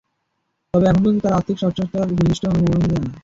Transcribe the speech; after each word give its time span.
তবে 0.73 0.85
এখন 0.85 0.99
পর্যন্ত 0.99 1.21
তাঁরা 1.23 1.37
আর্থিক 1.37 1.55
অস্বচ্ছতার 1.57 2.07
সুনির্দিষ্ট 2.09 2.43
কোনো 2.43 2.59
প্রমাণ 2.59 2.79
দিতে 2.79 2.93
পারেননি। 2.93 3.09